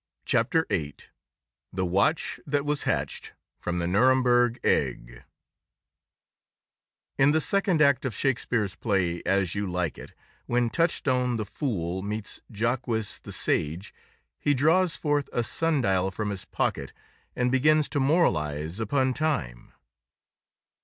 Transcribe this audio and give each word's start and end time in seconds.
CHAPTER 0.25 0.65
EIGHT 0.71 1.11
The 1.71 1.85
Watch 1.85 2.39
that 2.47 2.65
Was 2.65 2.85
Hatched 2.85 3.33
from 3.59 3.77
the 3.77 3.85
"Nuremburg 3.85 4.57
Egg" 4.63 5.23
In 7.19 7.33
the 7.33 7.39
second 7.39 7.83
act 7.83 8.03
of 8.03 8.15
Shakespeare's 8.15 8.75
play, 8.75 9.21
As 9.27 9.53
You 9.53 9.69
Like 9.71 9.99
It, 9.99 10.13
when 10.47 10.71
Touchstone, 10.71 11.37
the 11.37 11.45
fool, 11.45 12.01
meets 12.01 12.41
Jaques, 12.51 13.19
the 13.19 13.31
sage, 13.31 13.93
he 14.39 14.55
draws 14.55 14.95
forth 14.97 15.29
a 15.31 15.43
sun 15.43 15.81
dial 15.81 16.09
from 16.09 16.31
his 16.31 16.45
pocket 16.45 16.93
and 17.35 17.51
begins 17.51 17.87
to 17.89 17.99
moralize 17.99 18.79
upon 18.79 19.13
Time. 19.13 19.71